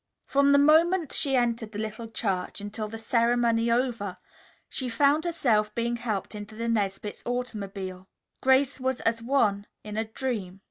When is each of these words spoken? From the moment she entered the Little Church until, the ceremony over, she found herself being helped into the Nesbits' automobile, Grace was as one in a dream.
From 0.25 0.51
the 0.51 0.57
moment 0.57 1.13
she 1.13 1.35
entered 1.35 1.73
the 1.73 1.77
Little 1.77 2.09
Church 2.09 2.59
until, 2.59 2.87
the 2.87 2.97
ceremony 2.97 3.69
over, 3.69 4.17
she 4.67 4.89
found 4.89 5.25
herself 5.25 5.75
being 5.75 5.97
helped 5.97 6.33
into 6.33 6.55
the 6.55 6.67
Nesbits' 6.67 7.21
automobile, 7.23 8.07
Grace 8.41 8.79
was 8.79 9.01
as 9.01 9.21
one 9.21 9.67
in 9.83 9.97
a 9.97 10.05
dream. 10.05 10.59